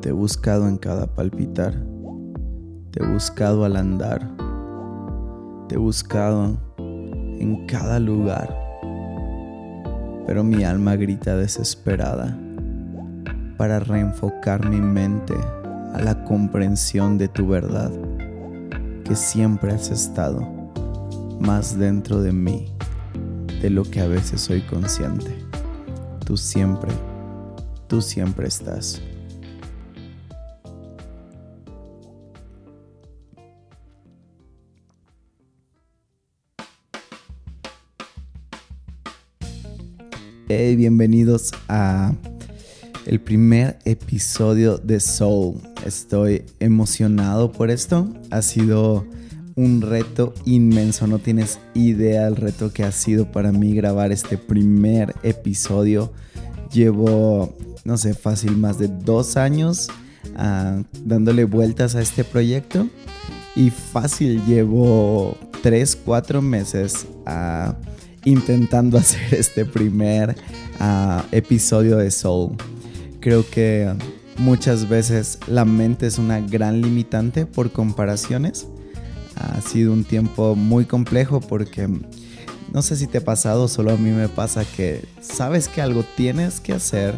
Te 0.00 0.08
he 0.08 0.12
buscado 0.12 0.66
en 0.66 0.78
cada 0.78 1.14
palpitar. 1.14 1.74
Te 2.90 3.02
he 3.02 3.06
buscado 3.06 3.66
al 3.66 3.76
andar. 3.76 4.26
Te 5.68 5.74
he 5.74 5.78
buscado 5.78 6.56
en 6.78 7.66
cada 7.66 8.00
lugar. 8.00 8.56
Pero 10.26 10.42
mi 10.42 10.64
alma 10.64 10.96
grita 10.96 11.36
desesperada 11.36 12.38
para 13.58 13.78
reenfocar 13.78 14.66
mi 14.66 14.80
mente 14.80 15.34
a 15.92 16.00
la 16.00 16.24
comprensión 16.24 17.18
de 17.18 17.28
tu 17.28 17.46
verdad, 17.46 17.92
que 19.04 19.14
siempre 19.14 19.72
has 19.72 19.90
estado 19.90 20.40
más 21.40 21.78
dentro 21.78 22.22
de 22.22 22.32
mí 22.32 22.74
de 23.60 23.68
lo 23.68 23.84
que 23.84 24.00
a 24.00 24.06
veces 24.06 24.40
soy 24.40 24.62
consciente. 24.62 25.36
Tú 26.24 26.38
siempre, 26.38 26.90
tú 27.86 28.00
siempre 28.00 28.48
estás. 28.48 29.02
Hey, 40.52 40.74
bienvenidos 40.74 41.52
a 41.68 42.12
el 43.06 43.20
primer 43.20 43.78
episodio 43.84 44.78
de 44.78 44.98
Soul. 44.98 45.60
Estoy 45.86 46.42
emocionado 46.58 47.52
por 47.52 47.70
esto. 47.70 48.12
Ha 48.32 48.42
sido 48.42 49.06
un 49.54 49.80
reto 49.80 50.34
inmenso. 50.46 51.06
No 51.06 51.20
tienes 51.20 51.60
idea 51.74 52.24
del 52.24 52.34
reto 52.34 52.72
que 52.72 52.82
ha 52.82 52.90
sido 52.90 53.30
para 53.30 53.52
mí 53.52 53.76
grabar 53.76 54.10
este 54.10 54.36
primer 54.38 55.14
episodio. 55.22 56.12
Llevo, 56.72 57.56
no 57.84 57.96
sé, 57.96 58.14
fácil 58.14 58.56
más 58.56 58.76
de 58.76 58.88
dos 58.88 59.36
años 59.36 59.86
ah, 60.34 60.82
dándole 61.04 61.44
vueltas 61.44 61.94
a 61.94 62.02
este 62.02 62.24
proyecto. 62.24 62.88
Y 63.54 63.70
fácil 63.70 64.44
llevo 64.46 65.38
tres, 65.62 65.94
cuatro 65.94 66.42
meses 66.42 67.06
a 67.24 67.76
intentando 68.24 68.98
hacer 68.98 69.34
este 69.34 69.64
primer 69.64 70.36
ah, 70.78 71.24
episodio 71.32 71.96
de 71.96 72.10
Soul. 72.10 72.56
Creo 73.20 73.48
que 73.48 73.92
muchas 74.38 74.88
veces 74.88 75.38
la 75.46 75.64
mente 75.64 76.06
es 76.06 76.18
una 76.18 76.40
gran 76.40 76.80
limitante 76.80 77.46
por 77.46 77.70
comparaciones. 77.70 78.66
Ha 79.36 79.60
sido 79.60 79.92
un 79.92 80.04
tiempo 80.04 80.54
muy 80.54 80.84
complejo 80.84 81.40
porque 81.40 81.88
no 82.72 82.82
sé 82.82 82.96
si 82.96 83.06
te 83.06 83.18
ha 83.18 83.24
pasado, 83.24 83.68
solo 83.68 83.92
a 83.92 83.96
mí 83.96 84.10
me 84.10 84.28
pasa 84.28 84.64
que 84.64 85.04
sabes 85.20 85.68
que 85.68 85.80
algo 85.80 86.04
tienes 86.16 86.60
que 86.60 86.72
hacer, 86.72 87.14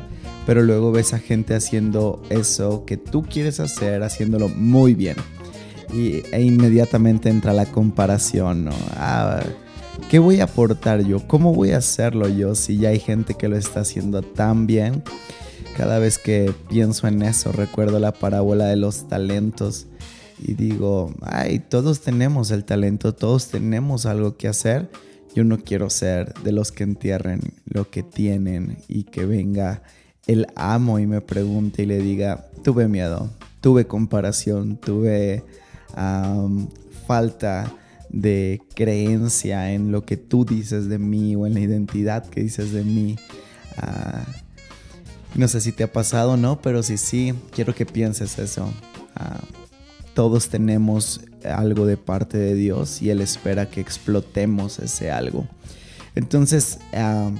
pero 0.46 0.62
luego 0.62 0.92
ves 0.92 1.14
a 1.14 1.18
gente 1.18 1.54
haciendo 1.54 2.22
eso 2.30 2.84
que 2.86 2.96
tú 2.96 3.22
quieres 3.22 3.60
hacer, 3.60 4.02
haciéndolo 4.02 4.48
muy 4.48 4.94
bien. 4.94 5.16
Y, 5.92 6.22
e 6.32 6.40
inmediatamente 6.42 7.28
entra 7.28 7.52
la 7.52 7.66
comparación, 7.66 8.64
¿no? 8.64 8.72
Ah, 8.96 9.42
¿Qué 10.10 10.18
voy 10.18 10.40
a 10.40 10.44
aportar 10.44 11.02
yo? 11.02 11.26
¿Cómo 11.26 11.54
voy 11.54 11.70
a 11.70 11.78
hacerlo 11.78 12.28
yo 12.28 12.54
si 12.54 12.78
ya 12.78 12.90
hay 12.90 12.98
gente 12.98 13.34
que 13.34 13.48
lo 13.48 13.56
está 13.56 13.80
haciendo 13.80 14.22
tan 14.22 14.66
bien? 14.66 15.02
Cada 15.76 15.98
vez 15.98 16.18
que 16.18 16.54
pienso 16.68 17.08
en 17.08 17.22
eso 17.22 17.50
recuerdo 17.52 17.98
la 17.98 18.12
parábola 18.12 18.66
de 18.66 18.76
los 18.76 19.08
talentos 19.08 19.86
y 20.38 20.54
digo, 20.54 21.14
ay, 21.22 21.60
todos 21.60 22.00
tenemos 22.00 22.50
el 22.50 22.64
talento, 22.64 23.14
todos 23.14 23.48
tenemos 23.48 24.06
algo 24.06 24.36
que 24.36 24.48
hacer. 24.48 24.90
Yo 25.34 25.44
no 25.44 25.58
quiero 25.58 25.88
ser 25.88 26.34
de 26.42 26.52
los 26.52 26.72
que 26.72 26.84
entierren 26.84 27.40
lo 27.64 27.88
que 27.88 28.02
tienen 28.02 28.78
y 28.88 29.04
que 29.04 29.24
venga 29.24 29.82
el 30.26 30.46
amo 30.56 30.98
y 30.98 31.06
me 31.06 31.20
pregunte 31.20 31.84
y 31.84 31.86
le 31.86 31.98
diga, 31.98 32.46
tuve 32.62 32.86
miedo, 32.86 33.30
tuve 33.60 33.86
comparación, 33.86 34.76
tuve 34.76 35.42
falta 37.06 37.72
de 38.12 38.60
creencia 38.74 39.72
en 39.72 39.90
lo 39.90 40.04
que 40.04 40.16
tú 40.16 40.44
dices 40.44 40.88
de 40.88 40.98
mí 40.98 41.34
o 41.34 41.46
en 41.46 41.54
la 41.54 41.60
identidad 41.60 42.26
que 42.26 42.42
dices 42.42 42.72
de 42.72 42.84
mí. 42.84 43.16
Ah, 43.76 44.24
no 45.34 45.48
sé 45.48 45.60
si 45.60 45.72
te 45.72 45.84
ha 45.84 45.92
pasado 45.92 46.32
o 46.32 46.36
no, 46.36 46.60
pero 46.60 46.82
si 46.82 46.98
sí, 46.98 47.34
quiero 47.50 47.74
que 47.74 47.86
pienses 47.86 48.38
eso. 48.38 48.70
Ah, 49.16 49.40
todos 50.14 50.50
tenemos 50.50 51.22
algo 51.44 51.86
de 51.86 51.96
parte 51.96 52.36
de 52.36 52.54
Dios 52.54 53.00
y 53.00 53.10
Él 53.10 53.22
espera 53.22 53.70
que 53.70 53.80
explotemos 53.80 54.78
ese 54.78 55.10
algo. 55.10 55.46
Entonces, 56.14 56.78
ah, 56.92 57.30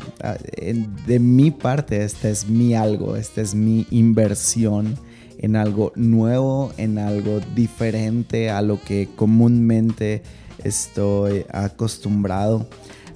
de 1.07 1.19
mi 1.19 1.51
parte, 1.51 2.03
este 2.03 2.31
es 2.31 2.49
mi 2.49 2.75
algo, 2.75 3.17
esta 3.17 3.43
es 3.43 3.55
mi 3.55 3.87
inversión 3.91 4.97
en 5.39 5.57
algo 5.57 5.93
nuevo, 5.95 6.73
en 6.79 6.99
algo 6.99 7.41
diferente 7.55 8.49
a 8.49 8.63
lo 8.63 8.81
que 8.81 9.09
comúnmente 9.15 10.23
estoy 10.65 11.45
acostumbrado. 11.53 12.67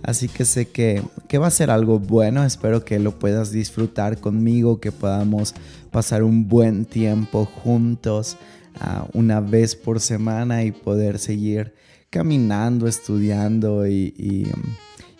Así 0.03 0.29
que 0.29 0.45
sé 0.45 0.69
que, 0.69 1.03
va 1.39 1.49
a 1.49 1.51
ser 1.51 1.71
algo 1.71 1.99
bueno, 1.99 2.45
espero 2.45 2.85
que 2.85 2.99
lo 2.99 3.19
puedas 3.19 3.51
disfrutar 3.51 4.21
conmigo, 4.21 4.81
que 4.81 4.93
podamos 4.93 5.55
pasar 5.91 6.23
un 6.23 6.49
buen 6.49 6.85
tiempo 6.85 7.45
juntos 7.45 8.37
ah, 8.79 9.09
una 9.15 9.41
vez 9.41 9.75
por 9.75 10.01
semana 10.01 10.63
y 10.63 10.71
poder 10.71 11.19
seguir 11.19 11.75
caminando, 12.11 12.87
estudiando 12.87 13.87
y, 13.87 14.49
um, 14.55 14.63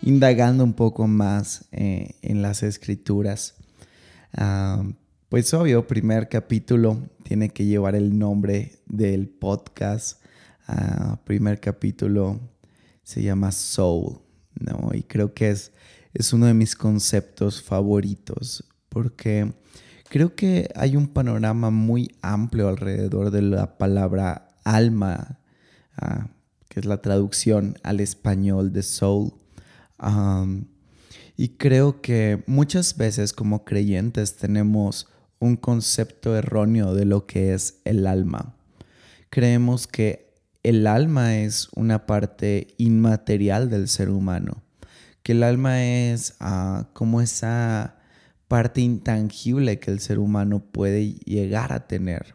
indagando 0.03 0.63
un 0.63 0.75
poco 0.75 1.09
más 1.09 1.67
eh, 1.73 2.15
en 2.23 2.43
las 2.43 2.63
escrituras. 2.63 3.55
Ah, 4.33 4.85
pues 5.29 5.53
obvio, 5.53 5.89
primer 5.89 6.29
capítulo 6.29 6.99
tiene 7.25 7.49
que 7.49 7.65
llevar 7.65 7.97
el 7.97 8.17
nombre 8.17 8.79
del 8.87 9.29
podcast 9.29 10.21
primer 11.25 11.61
capítulo 11.61 12.41
se 13.03 13.23
llama 13.23 13.53
Soul, 13.53 14.19
¿no? 14.55 14.91
Y 14.93 15.03
creo 15.03 15.33
que 15.33 15.51
es, 15.51 15.73
es 16.13 16.33
uno 16.33 16.47
de 16.47 16.55
mis 16.55 16.75
conceptos 16.75 17.63
favoritos 17.63 18.65
porque 18.89 19.53
creo 20.09 20.35
que 20.35 20.71
hay 20.75 20.97
un 20.97 21.09
panorama 21.09 21.71
muy 21.71 22.17
amplio 22.23 22.69
alrededor 22.69 23.31
de 23.31 23.43
la 23.43 23.77
palabra 23.77 24.49
alma, 24.65 25.39
ah, 25.97 26.29
que 26.69 26.81
es 26.81 26.87
la 26.87 27.03
traducción 27.03 27.77
al 27.83 28.01
español 28.01 28.73
de 28.73 28.83
soul. 28.83 29.33
y 31.37 31.49
creo 31.59 32.01
que 32.01 32.43
muchas 32.47 32.97
veces 32.97 33.35
como 33.35 33.65
creyentes 33.65 34.37
tenemos 34.37 35.09
un 35.39 35.57
concepto 35.57 36.35
erróneo 36.35 36.95
de 36.95 37.05
lo 37.05 37.27
que 37.27 37.53
es 37.53 37.81
el 37.85 38.07
alma. 38.07 38.57
Creemos 39.29 39.87
que 39.87 40.26
el 40.67 40.89
alma 40.89 41.37
es 41.37 41.69
una 41.77 42.07
parte 42.07 42.75
inmaterial 42.77 43.71
del 43.71 43.87
ser 43.87 44.11
humano, 44.11 44.65
que 45.23 45.31
el 45.31 45.45
alma 45.45 45.85
es 45.85 46.35
ah, 46.41 46.89
como 46.93 47.21
esa 47.21 47.99
parte 48.49 48.81
intangible 48.81 49.79
que 49.79 49.93
el 49.93 50.01
ser 50.01 50.19
humano 50.19 50.59
puede 50.59 51.13
llegar 51.13 51.73
a 51.73 51.87
tener. 51.87 52.35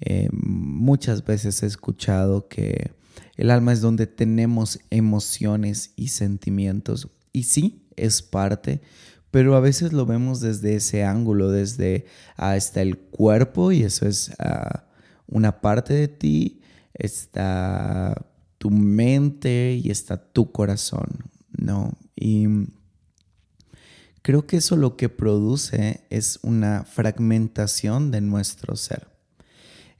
Eh, 0.00 0.28
muchas 0.32 1.24
veces 1.24 1.62
he 1.62 1.66
escuchado 1.66 2.46
que 2.48 2.90
el 3.36 3.50
alma 3.50 3.72
es 3.72 3.80
donde 3.80 4.06
tenemos 4.06 4.78
emociones 4.90 5.94
y 5.96 6.08
sentimientos. 6.08 7.08
Y 7.32 7.44
sí, 7.44 7.86
es 7.96 8.20
parte, 8.20 8.82
pero 9.30 9.56
a 9.56 9.60
veces 9.60 9.94
lo 9.94 10.04
vemos 10.04 10.42
desde 10.42 10.74
ese 10.74 11.04
ángulo, 11.04 11.50
desde 11.50 12.04
ah, 12.36 12.54
está 12.54 12.82
el 12.82 12.98
cuerpo 12.98 13.72
y 13.72 13.82
eso 13.82 14.06
es 14.06 14.30
ah, 14.40 14.84
una 15.26 15.62
parte 15.62 15.94
de 15.94 16.08
ti 16.08 16.60
está 16.98 18.26
tu 18.58 18.70
mente 18.70 19.80
y 19.82 19.90
está 19.90 20.16
tu 20.16 20.50
corazón, 20.50 21.30
¿no? 21.56 21.92
Y 22.14 22.46
creo 24.22 24.46
que 24.46 24.56
eso 24.56 24.76
lo 24.76 24.96
que 24.96 25.08
produce 25.08 26.04
es 26.10 26.38
una 26.42 26.84
fragmentación 26.84 28.10
de 28.10 28.20
nuestro 28.20 28.76
ser. 28.76 29.08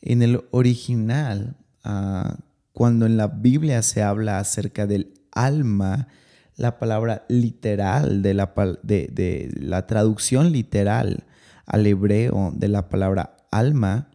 En 0.00 0.22
el 0.22 0.44
original, 0.50 1.56
ah, 1.84 2.38
cuando 2.72 3.06
en 3.06 3.16
la 3.16 3.28
Biblia 3.28 3.82
se 3.82 4.02
habla 4.02 4.38
acerca 4.38 4.87
del 4.87 5.14
alma, 5.32 6.08
la 6.56 6.78
palabra 6.78 7.26
literal 7.28 8.22
de 8.22 8.34
la, 8.34 8.52
de, 8.82 9.08
de 9.12 9.52
la 9.60 9.87
traducción 9.87 10.52
literal 10.52 11.25
al 11.66 11.87
hebreo 11.87 12.52
de 12.54 12.69
la 12.69 12.88
palabra 12.88 13.37
alma 13.50 14.08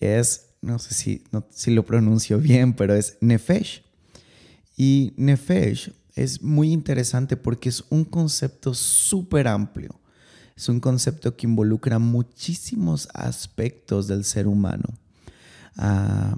es 0.00 0.47
no 0.60 0.78
sé 0.78 0.94
si, 0.94 1.24
si 1.50 1.70
lo 1.70 1.84
pronuncio 1.84 2.38
bien, 2.38 2.74
pero 2.74 2.94
es 2.94 3.16
Nefesh. 3.20 3.84
Y 4.76 5.12
Nefesh 5.16 5.92
es 6.14 6.42
muy 6.42 6.72
interesante 6.72 7.36
porque 7.36 7.68
es 7.68 7.84
un 7.90 8.04
concepto 8.04 8.74
súper 8.74 9.48
amplio. 9.48 10.00
Es 10.56 10.68
un 10.68 10.80
concepto 10.80 11.36
que 11.36 11.46
involucra 11.46 12.00
muchísimos 12.00 13.08
aspectos 13.14 14.08
del 14.08 14.24
ser 14.24 14.48
humano. 14.48 14.88
Ah, 15.76 16.36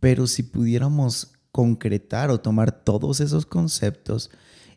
pero 0.00 0.26
si 0.26 0.42
pudiéramos 0.42 1.32
concretar 1.52 2.30
o 2.30 2.40
tomar 2.40 2.72
todos 2.72 3.20
esos 3.20 3.46
conceptos 3.46 4.30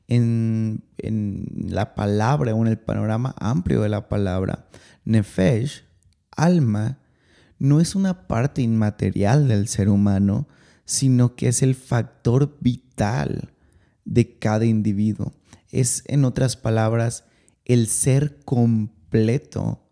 en, 0.07 0.83
en 0.98 1.48
la 1.69 1.95
palabra 1.95 2.54
o 2.54 2.62
en 2.62 2.68
el 2.68 2.77
panorama 2.77 3.33
amplio 3.39 3.81
de 3.81 3.89
la 3.89 4.07
palabra, 4.07 4.68
nefesh, 5.04 5.83
alma, 6.38 6.98
no 7.59 7.79
es 7.81 7.95
una 7.95 8.27
parte 8.27 8.61
inmaterial 8.61 9.47
del 9.47 9.67
ser 9.67 9.89
humano, 9.89 10.47
sino 10.85 11.35
que 11.35 11.50
es 11.50 11.61
el 11.61 11.75
factor 11.75 12.57
vital 12.59 13.51
de 14.06 14.38
cada 14.39 14.65
individuo. 14.65 15.33
Es, 15.69 16.03
en 16.07 16.25
otras 16.25 16.56
palabras, 16.56 17.25
el 17.65 17.88
ser 17.88 18.39
completo 18.44 19.83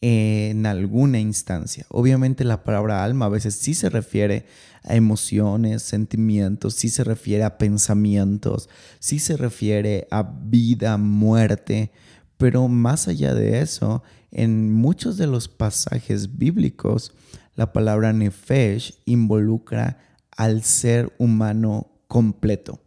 en 0.00 0.66
alguna 0.66 1.20
instancia. 1.20 1.86
Obviamente 1.88 2.44
la 2.44 2.64
palabra 2.64 3.04
alma 3.04 3.26
a 3.26 3.30
veces 3.30 3.54
sí 3.54 3.74
se 3.74 3.90
refiere 3.90 4.46
a 4.84 4.94
emociones, 4.94 5.82
sentimientos, 5.82 6.74
sí 6.74 6.88
se 6.88 7.04
refiere 7.04 7.44
a 7.44 7.58
pensamientos, 7.58 8.68
sí 9.00 9.18
se 9.18 9.36
refiere 9.36 10.06
a 10.10 10.22
vida, 10.22 10.96
muerte, 10.96 11.90
pero 12.38 12.68
más 12.68 13.08
allá 13.08 13.34
de 13.34 13.60
eso, 13.60 14.02
en 14.30 14.72
muchos 14.72 15.16
de 15.16 15.26
los 15.26 15.48
pasajes 15.48 16.38
bíblicos, 16.38 17.12
la 17.54 17.72
palabra 17.72 18.12
nefesh 18.12 18.98
involucra 19.04 19.98
al 20.30 20.62
ser 20.62 21.12
humano 21.18 21.90
completo. 22.06 22.80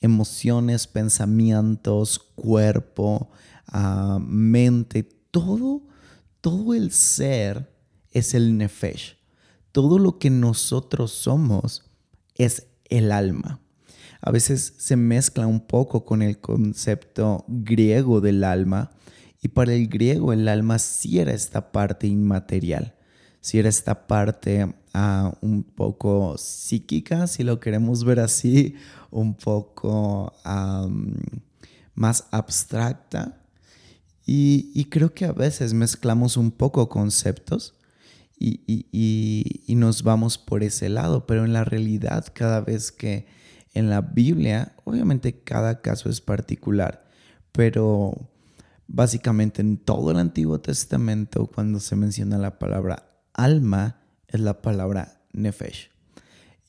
Emociones, 0.00 0.86
pensamientos, 0.86 2.18
cuerpo, 2.36 3.30
ah, 3.66 4.18
mente, 4.20 5.02
todo 5.30 5.82
todo 6.44 6.74
el 6.74 6.90
ser 6.90 7.74
es 8.10 8.34
el 8.34 8.58
nefesh. 8.58 9.16
Todo 9.72 9.98
lo 9.98 10.18
que 10.18 10.28
nosotros 10.28 11.10
somos 11.10 11.90
es 12.34 12.66
el 12.90 13.12
alma. 13.12 13.62
A 14.26 14.30
veces 14.30 14.72
se 14.78 14.96
mezcla 14.96 15.46
un 15.46 15.60
poco 15.60 16.06
con 16.06 16.22
el 16.22 16.38
concepto 16.38 17.44
griego 17.46 18.22
del 18.22 18.42
alma 18.42 18.90
y 19.42 19.48
para 19.48 19.74
el 19.74 19.86
griego 19.86 20.32
el 20.32 20.48
alma 20.48 20.78
sí 20.78 21.18
era 21.18 21.34
esta 21.34 21.72
parte 21.72 22.06
inmaterial, 22.06 22.94
sí 23.42 23.58
era 23.58 23.68
esta 23.68 24.06
parte 24.06 24.74
ah, 24.94 25.34
un 25.42 25.62
poco 25.62 26.38
psíquica, 26.38 27.26
si 27.26 27.42
lo 27.42 27.60
queremos 27.60 28.04
ver 28.04 28.18
así, 28.18 28.76
un 29.10 29.34
poco 29.34 30.32
más 31.94 32.26
abstracta, 32.30 33.42
y, 34.24 34.86
creo 34.86 35.12
que 35.12 35.26
a 35.26 35.32
veces 35.32 35.74
mezclamos 35.74 36.38
un 36.38 36.50
poco 36.50 36.88
conceptos 36.88 37.74
y, 38.38 39.74
nos 39.76 40.02
vamos 40.02 40.38
por 40.38 40.62
ese 40.62 40.88
lado, 40.88 41.26
pero 41.26 41.44
en 41.44 41.52
la 41.52 41.64
realidad 41.64 42.24
cada 42.32 42.62
vez 42.62 42.90
que 42.90 43.26
en 43.74 43.90
la 43.90 44.00
Biblia, 44.00 44.74
obviamente 44.84 45.42
cada 45.42 45.82
caso 45.82 46.08
es 46.08 46.20
particular, 46.20 47.04
pero 47.52 48.30
básicamente 48.86 49.60
en 49.60 49.76
todo 49.76 50.10
el 50.10 50.18
Antiguo 50.18 50.60
Testamento 50.60 51.46
cuando 51.46 51.80
se 51.80 51.96
menciona 51.96 52.38
la 52.38 52.58
palabra 52.58 53.10
alma 53.32 54.00
es 54.28 54.40
la 54.40 54.62
palabra 54.62 55.20
nefesh. 55.32 55.90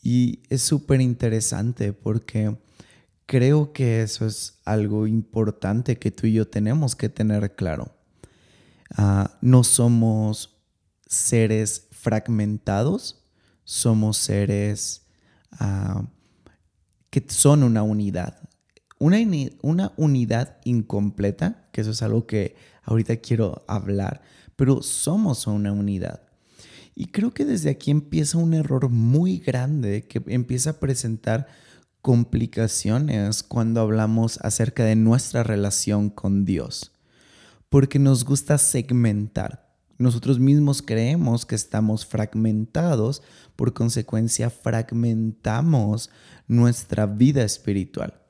Y 0.01 0.43
es 0.49 0.61
súper 0.61 1.01
interesante 1.01 1.93
porque 1.93 2.57
creo 3.25 3.73
que 3.73 4.01
eso 4.01 4.25
es 4.25 4.59
algo 4.65 5.07
importante 5.07 5.97
que 5.97 6.11
tú 6.11 6.27
y 6.27 6.33
yo 6.33 6.47
tenemos 6.47 6.95
que 6.95 7.09
tener 7.09 7.55
claro. 7.55 7.95
Ah, 8.95 9.37
no 9.41 9.63
somos 9.63 10.61
seres 11.07 11.87
fragmentados, 11.91 13.23
somos 13.63 14.17
seres 14.17 15.07
ah, 15.51 16.03
que 17.15 17.23
son 17.29 17.63
una 17.63 17.81
unidad. 17.81 18.41
Una, 18.99 19.19
una 19.61 19.93
unidad 19.95 20.57
incompleta, 20.65 21.69
que 21.71 21.79
eso 21.79 21.91
es 21.91 22.01
algo 22.01 22.27
que 22.27 22.57
ahorita 22.83 23.15
quiero 23.21 23.63
hablar, 23.69 24.21
pero 24.57 24.81
somos 24.81 25.47
una 25.47 25.71
unidad. 25.71 26.23
Y 26.93 27.05
creo 27.05 27.33
que 27.33 27.45
desde 27.45 27.69
aquí 27.69 27.89
empieza 27.89 28.37
un 28.37 28.53
error 28.53 28.89
muy 28.89 29.37
grande 29.37 30.03
que 30.03 30.21
empieza 30.27 30.71
a 30.71 30.79
presentar 30.81 31.47
complicaciones 32.01 33.43
cuando 33.43 33.79
hablamos 33.79 34.37
acerca 34.41 34.83
de 34.83 34.97
nuestra 34.97 35.41
relación 35.41 36.09
con 36.09 36.43
Dios, 36.43 36.91
porque 37.69 37.97
nos 37.97 38.25
gusta 38.25 38.57
segmentar. 38.57 39.73
Nosotros 39.97 40.37
mismos 40.39 40.81
creemos 40.81 41.45
que 41.45 41.55
estamos 41.55 42.05
fragmentados, 42.05 43.21
por 43.55 43.73
consecuencia 43.73 44.49
fragmentamos 44.49 46.09
nuestra 46.47 47.05
vida 47.05 47.43
espiritual. 47.43 48.21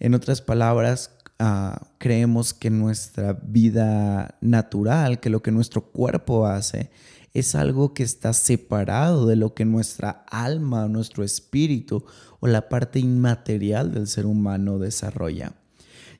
En 0.00 0.14
otras 0.14 0.40
palabras, 0.40 1.10
ah, 1.38 1.88
creemos 1.98 2.54
que 2.54 2.70
nuestra 2.70 3.32
vida 3.32 4.36
natural, 4.40 5.20
que 5.20 5.30
lo 5.30 5.42
que 5.42 5.50
nuestro 5.50 5.90
cuerpo 5.90 6.46
hace, 6.46 6.90
es 7.34 7.54
algo 7.54 7.94
que 7.94 8.02
está 8.02 8.32
separado 8.32 9.26
de 9.26 9.36
lo 9.36 9.54
que 9.54 9.64
nuestra 9.64 10.24
alma, 10.30 10.88
nuestro 10.88 11.24
espíritu 11.24 12.04
o 12.40 12.46
la 12.46 12.68
parte 12.68 12.98
inmaterial 12.98 13.92
del 13.92 14.06
ser 14.06 14.26
humano 14.26 14.78
desarrolla. 14.78 15.52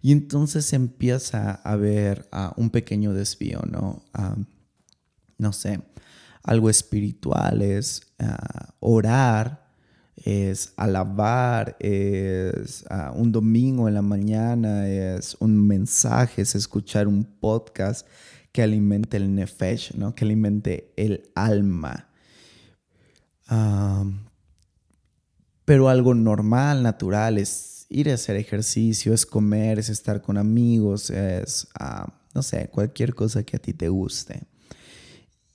Y 0.00 0.12
entonces 0.12 0.72
empieza 0.72 1.50
a 1.50 1.72
haber 1.72 2.28
ah, 2.30 2.52
un 2.56 2.70
pequeño 2.70 3.12
desvío, 3.12 3.60
¿no? 3.68 4.04
Ah, 4.12 4.36
no 5.38 5.52
sé, 5.52 5.80
algo 6.42 6.68
espiritual 6.70 7.62
es 7.62 8.02
orar, 8.80 9.67
es 10.24 10.72
alabar, 10.76 11.76
es 11.80 12.84
un 13.14 13.32
domingo 13.32 13.88
en 13.88 13.94
la 13.94 14.02
mañana, 14.02 14.88
es 14.88 15.36
un 15.40 15.66
mensaje, 15.66 16.42
es 16.42 16.54
escuchar 16.54 17.06
un 17.06 17.24
podcast 17.24 18.06
que 18.52 18.62
alimente 18.62 19.16
el 19.16 19.34
nefesh, 19.34 19.94
¿no? 19.94 20.14
que 20.14 20.24
alimente 20.24 20.92
el 20.96 21.30
alma. 21.34 22.08
pero 25.64 25.88
algo 25.88 26.14
normal, 26.14 26.82
natural, 26.82 27.38
es 27.38 27.86
ir 27.88 28.10
a 28.10 28.14
hacer 28.14 28.36
ejercicio, 28.36 29.14
es 29.14 29.24
comer, 29.24 29.78
es 29.78 29.88
estar 29.88 30.20
con 30.22 30.36
amigos, 30.36 31.10
es, 31.10 31.68
no 32.34 32.42
sé, 32.42 32.68
cualquier 32.68 33.14
cosa 33.14 33.42
que 33.44 33.56
a 33.56 33.60
ti 33.60 33.72
te 33.72 33.88
guste. 33.88 34.47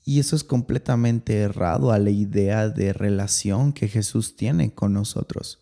Y 0.03 0.19
eso 0.19 0.35
es 0.35 0.43
completamente 0.43 1.39
errado 1.39 1.91
a 1.91 1.99
la 1.99 2.09
idea 2.09 2.69
de 2.69 2.93
relación 2.93 3.73
que 3.73 3.87
Jesús 3.87 4.35
tiene 4.35 4.73
con 4.73 4.93
nosotros. 4.93 5.59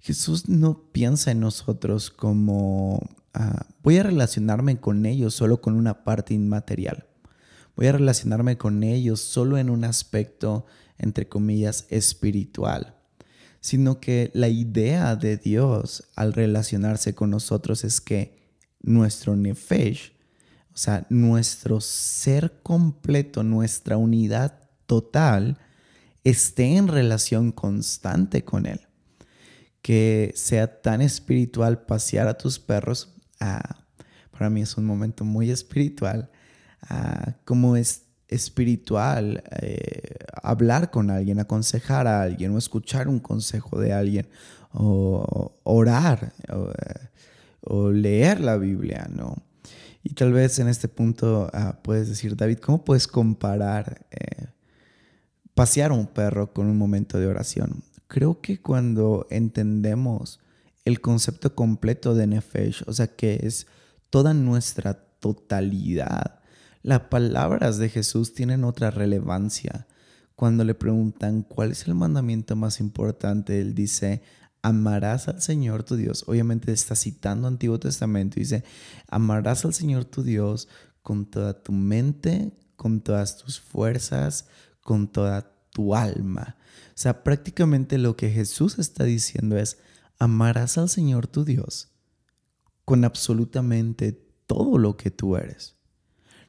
Jesús 0.00 0.48
no 0.48 0.90
piensa 0.92 1.30
en 1.30 1.40
nosotros 1.40 2.10
como 2.10 3.00
Ah, 3.34 3.66
voy 3.82 3.96
a 3.96 4.02
relacionarme 4.02 4.78
con 4.78 5.06
ellos 5.06 5.34
solo 5.34 5.60
con 5.60 5.74
una 5.74 6.04
parte 6.04 6.34
inmaterial. 6.34 7.06
Voy 7.76 7.86
a 7.86 7.92
relacionarme 7.92 8.58
con 8.58 8.82
ellos 8.82 9.20
solo 9.20 9.56
en 9.56 9.70
un 9.70 9.84
aspecto, 9.84 10.66
entre 10.98 11.28
comillas, 11.28 11.86
espiritual. 11.88 12.96
Sino 13.60 14.00
que 14.00 14.30
la 14.34 14.48
idea 14.48 15.16
de 15.16 15.38
Dios 15.38 16.10
al 16.14 16.34
relacionarse 16.34 17.14
con 17.14 17.30
nosotros 17.30 17.84
es 17.84 18.00
que 18.00 18.42
nuestro 18.82 19.34
nefesh, 19.36 20.12
o 20.74 20.76
sea, 20.76 21.06
nuestro 21.10 21.80
ser 21.80 22.60
completo, 22.62 23.42
nuestra 23.42 23.96
unidad 23.96 24.58
total, 24.86 25.58
esté 26.24 26.76
en 26.76 26.88
relación 26.88 27.52
constante 27.52 28.44
con 28.44 28.66
Él. 28.66 28.80
Que 29.82 30.32
sea 30.36 30.80
tan 30.80 31.02
espiritual 31.02 31.82
pasear 31.84 32.28
a 32.28 32.38
tus 32.38 32.58
perros 32.58 33.12
para 34.30 34.50
mí 34.50 34.62
es 34.62 34.76
un 34.76 34.84
momento 34.84 35.24
muy 35.24 35.50
espiritual, 35.50 36.30
como 37.44 37.76
es 37.76 38.06
espiritual 38.28 39.44
eh, 39.60 40.16
hablar 40.42 40.90
con 40.90 41.10
alguien, 41.10 41.38
aconsejar 41.38 42.06
a 42.06 42.22
alguien 42.22 42.52
o 42.52 42.58
escuchar 42.58 43.08
un 43.08 43.20
consejo 43.20 43.78
de 43.78 43.92
alguien 43.92 44.26
o 44.72 45.54
orar 45.62 46.32
o, 47.62 47.90
leer 47.90 48.40
la 48.40 48.56
Biblia, 48.56 49.06
¿no? 49.08 49.36
Y 50.02 50.14
tal 50.14 50.32
vez 50.32 50.58
en 50.58 50.68
este 50.68 50.88
punto 50.88 51.48
ah, 51.52 51.80
puedes 51.82 52.08
decir, 52.08 52.36
David, 52.36 52.58
¿cómo 52.58 52.84
puedes 52.84 53.06
comparar 53.06 54.06
eh, 54.10 54.46
pasear 55.54 55.92
a 55.92 55.94
un 55.94 56.06
perro 56.06 56.52
con 56.52 56.66
un 56.66 56.76
momento 56.76 57.18
de 57.18 57.26
oración? 57.26 57.84
Creo 58.08 58.40
que 58.40 58.60
cuando 58.60 59.26
entendemos 59.30 60.40
el 60.84 61.00
concepto 61.00 61.54
completo 61.54 62.14
de 62.14 62.26
Nefesh, 62.26 62.84
o 62.86 62.92
sea 62.92 63.06
que 63.06 63.40
es 63.42 63.66
toda 64.10 64.34
nuestra 64.34 64.94
totalidad. 65.20 66.40
Las 66.82 67.02
palabras 67.02 67.78
de 67.78 67.88
Jesús 67.88 68.34
tienen 68.34 68.64
otra 68.64 68.90
relevancia. 68.90 69.86
Cuando 70.34 70.64
le 70.64 70.74
preguntan 70.74 71.42
cuál 71.42 71.70
es 71.70 71.86
el 71.86 71.94
mandamiento 71.94 72.56
más 72.56 72.80
importante, 72.80 73.60
él 73.60 73.74
dice, 73.74 74.22
amarás 74.62 75.28
al 75.28 75.42
Señor 75.42 75.82
tu 75.82 75.96
Dios. 75.96 76.24
Obviamente 76.26 76.72
está 76.72 76.94
citando 76.94 77.48
Antiguo 77.48 77.78
Testamento. 77.78 78.36
Dice, 78.38 78.64
amarás 79.08 79.64
al 79.64 79.74
Señor 79.74 80.04
tu 80.04 80.22
Dios 80.22 80.68
con 81.02 81.26
toda 81.26 81.62
tu 81.62 81.72
mente, 81.72 82.52
con 82.76 83.00
todas 83.00 83.36
tus 83.36 83.60
fuerzas, 83.60 84.46
con 84.82 85.08
toda 85.08 85.52
tu 85.70 85.94
alma. 85.94 86.56
O 86.88 86.94
sea, 86.94 87.24
prácticamente 87.24 87.98
lo 87.98 88.16
que 88.16 88.30
Jesús 88.30 88.78
está 88.78 89.04
diciendo 89.04 89.58
es, 89.58 89.78
amarás 90.18 90.78
al 90.78 90.88
Señor 90.88 91.26
tu 91.26 91.44
Dios 91.44 91.88
con 92.84 93.04
absolutamente 93.04 94.12
todo 94.46 94.78
lo 94.78 94.96
que 94.96 95.10
tú 95.10 95.36
eres. 95.36 95.76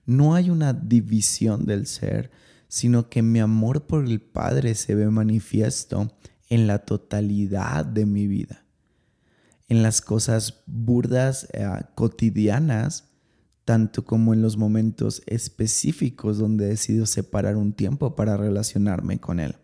No 0.05 0.36
hay 0.36 0.50
una 0.50 0.74
división 0.74 1.65
del 1.65 1.88
ser, 1.88 2.32
sino 2.67 3.10
que 3.10 3.22
mi 3.22 3.39
amor 3.39 3.86
por 3.86 4.03
el 4.03 4.22
Padre 4.22 4.75
se 4.75 4.96
ve 4.96 5.10
manifiesto 5.10 6.12
en 6.50 6.67
la 6.67 6.79
totalidad 6.79 7.85
de 7.85 8.05
mi 8.05 8.27
vida, 8.27 8.63
en 9.67 9.83
las 9.83 10.01
cosas 10.01 10.63
burdas, 10.65 11.47
eh, 11.53 11.67
cotidianas, 11.95 13.09
tanto 13.65 14.03
como 14.03 14.33
en 14.33 14.41
los 14.41 14.57
momentos 14.57 15.21
específicos 15.25 16.38
donde 16.38 16.67
decido 16.67 17.05
separar 17.05 17.55
un 17.55 17.73
tiempo 17.73 18.15
para 18.15 18.38
relacionarme 18.38 19.19
con 19.19 19.39
Él. 19.39 19.55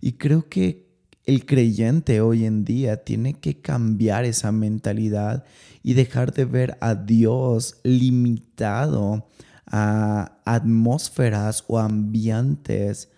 Y 0.00 0.12
creo 0.12 0.48
que 0.48 0.88
el 1.24 1.44
creyente 1.44 2.22
hoy 2.22 2.46
en 2.46 2.64
día 2.64 3.04
tiene 3.04 3.34
que 3.34 3.60
cambiar 3.60 4.24
esa 4.24 4.50
mentalidad 4.50 5.44
y 5.82 5.92
dejar 5.92 6.32
de 6.32 6.46
ver 6.46 6.78
a 6.80 6.94
Dios 6.94 7.80
limitado 7.82 9.28
a 9.66 10.40
atmósferas 10.46 11.64
o 11.68 11.78
ambientes 11.78 13.10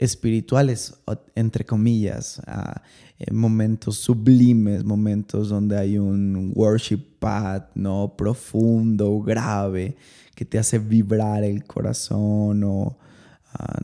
espirituales, 0.00 0.94
entre 1.34 1.66
comillas, 1.66 2.40
momentos 3.30 3.98
sublimes, 3.98 4.82
momentos 4.82 5.50
donde 5.50 5.76
hay 5.76 5.98
un 5.98 6.52
worship 6.54 7.04
pad, 7.18 7.64
¿no? 7.74 8.14
Profundo, 8.16 9.20
grave, 9.20 9.96
que 10.34 10.46
te 10.46 10.58
hace 10.58 10.78
vibrar 10.78 11.44
el 11.44 11.64
corazón 11.64 12.64
o, 12.64 12.96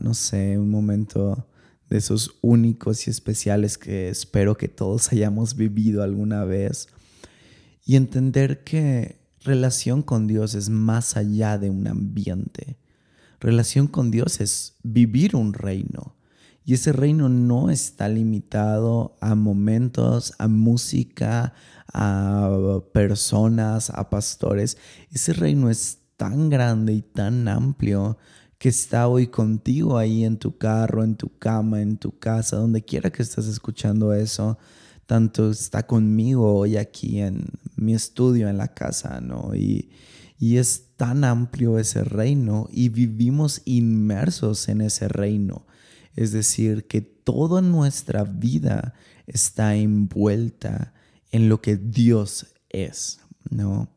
no 0.01 0.13
sé, 0.15 0.57
un 0.57 0.71
momento 0.71 1.47
de 1.87 1.97
esos 1.97 2.35
únicos 2.41 3.05
y 3.05 3.11
especiales 3.11 3.77
que 3.77 4.09
espero 4.09 4.57
que 4.57 4.69
todos 4.69 5.11
hayamos 5.13 5.55
vivido 5.55 6.01
alguna 6.01 6.45
vez. 6.45 6.87
Y 7.85 7.95
entender 7.95 8.63
que 8.63 9.19
relación 9.43 10.01
con 10.01 10.25
Dios 10.25 10.55
es 10.55 10.69
más 10.69 11.15
allá 11.15 11.59
de 11.59 11.69
un 11.69 11.87
ambiente 11.87 12.75
Relación 13.39 13.87
con 13.87 14.11
Dios 14.11 14.41
es 14.41 14.75
vivir 14.83 15.35
un 15.35 15.53
reino. 15.53 16.15
Y 16.65 16.73
ese 16.73 16.91
reino 16.91 17.29
no 17.29 17.69
está 17.69 18.09
limitado 18.09 19.15
a 19.21 19.35
momentos, 19.35 20.33
a 20.37 20.47
música, 20.47 21.53
a 21.93 22.81
personas, 22.93 23.89
a 23.89 24.09
pastores. 24.09 24.77
Ese 25.11 25.31
reino 25.33 25.69
es 25.69 25.99
tan 26.17 26.49
grande 26.49 26.93
y 26.93 27.01
tan 27.01 27.47
amplio 27.47 28.17
que 28.57 28.69
está 28.69 29.07
hoy 29.07 29.27
contigo 29.27 29.97
ahí 29.97 30.25
en 30.25 30.37
tu 30.37 30.57
carro, 30.57 31.03
en 31.03 31.15
tu 31.15 31.37
cama, 31.37 31.81
en 31.81 31.97
tu 31.97 32.17
casa, 32.17 32.57
donde 32.57 32.83
quiera 32.83 33.11
que 33.11 33.21
estés 33.21 33.47
escuchando 33.47 34.13
eso. 34.13 34.57
Tanto 35.07 35.49
está 35.49 35.87
conmigo 35.87 36.53
hoy 36.53 36.77
aquí 36.77 37.19
en 37.19 37.45
mi 37.75 37.95
estudio 37.95 38.49
en 38.49 38.57
la 38.57 38.67
casa, 38.67 39.19
¿no? 39.19 39.55
Y, 39.55 39.89
y 40.37 40.57
es 40.57 40.95
tan 40.95 41.23
amplio 41.23 41.79
ese 41.79 42.03
reino 42.03 42.67
y 42.71 42.89
vivimos 42.89 43.63
inmersos 43.65 44.69
en 44.69 44.81
ese 44.81 45.07
reino. 45.07 45.65
Es 46.15 46.31
decir, 46.31 46.85
que 46.87 47.01
toda 47.01 47.61
nuestra 47.61 48.23
vida 48.23 48.93
está 49.25 49.75
envuelta 49.75 50.93
en 51.31 51.49
lo 51.49 51.61
que 51.61 51.77
Dios 51.77 52.47
es, 52.69 53.19
¿no? 53.49 53.89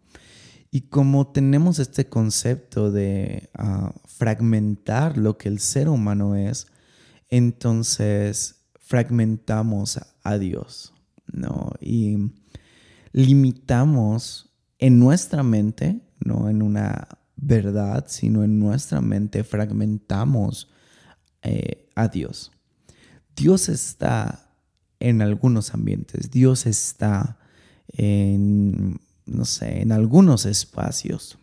Y 0.70 0.82
como 0.82 1.26
tenemos 1.26 1.78
este 1.80 2.08
concepto 2.08 2.92
de 2.92 3.50
ah, 3.54 3.92
fragmentar 4.06 5.18
lo 5.18 5.36
que 5.36 5.48
el 5.48 5.58
ser 5.58 5.88
humano 5.88 6.36
es, 6.36 6.68
entonces 7.28 8.56
fragmentamos 8.78 9.98
a 10.22 10.38
Dios, 10.38 10.92
¿no? 11.32 11.72
Y 11.80 12.32
limitamos 13.12 14.52
en 14.78 14.98
nuestra 14.98 15.42
mente 15.42 16.00
no 16.24 16.48
en 16.48 16.62
una 16.62 17.08
verdad, 17.36 18.04
sino 18.08 18.44
en 18.44 18.58
nuestra 18.58 19.00
mente 19.00 19.44
fragmentamos 19.44 20.70
eh, 21.42 21.88
a 21.94 22.08
Dios. 22.08 22.52
Dios 23.34 23.68
está 23.68 24.52
en 24.98 25.22
algunos 25.22 25.72
ambientes, 25.72 26.30
Dios 26.30 26.66
está 26.66 27.38
en, 27.88 29.00
no 29.24 29.44
sé, 29.46 29.80
en 29.80 29.92
algunos 29.92 30.44
espacios. 30.44 31.38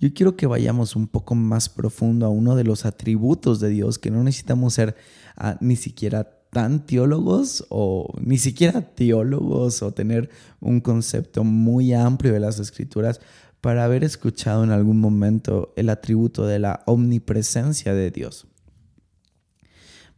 Yo 0.00 0.12
quiero 0.12 0.36
que 0.36 0.48
vayamos 0.48 0.96
un 0.96 1.06
poco 1.06 1.36
más 1.36 1.68
profundo 1.68 2.26
a 2.26 2.30
uno 2.30 2.56
de 2.56 2.64
los 2.64 2.84
atributos 2.84 3.60
de 3.60 3.68
Dios, 3.68 4.00
que 4.00 4.10
no 4.10 4.24
necesitamos 4.24 4.74
ser 4.74 4.96
ah, 5.36 5.56
ni 5.60 5.76
siquiera 5.76 6.41
tan 6.52 6.84
teólogos 6.84 7.64
o 7.70 8.12
ni 8.20 8.36
siquiera 8.36 8.82
teólogos 8.82 9.82
o 9.82 9.92
tener 9.92 10.28
un 10.60 10.82
concepto 10.82 11.44
muy 11.44 11.94
amplio 11.94 12.34
de 12.34 12.40
las 12.40 12.58
escrituras 12.58 13.20
para 13.62 13.84
haber 13.84 14.04
escuchado 14.04 14.62
en 14.62 14.70
algún 14.70 15.00
momento 15.00 15.72
el 15.76 15.88
atributo 15.88 16.46
de 16.46 16.58
la 16.58 16.82
omnipresencia 16.84 17.94
de 17.94 18.10
Dios. 18.10 18.46